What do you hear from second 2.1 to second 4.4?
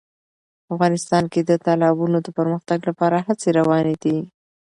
د پرمختګ لپاره هڅې روانې دي.